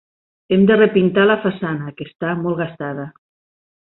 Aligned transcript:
Hem 0.55 0.63
de 0.71 0.77
repintar 0.77 1.25
la 1.31 1.35
façana, 1.43 1.93
que 1.99 2.09
està 2.11 2.33
molt 2.47 2.59
gastada. 2.65 3.09